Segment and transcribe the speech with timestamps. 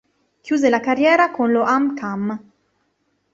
[0.41, 2.39] Chiuse la carriera con lo HamKam.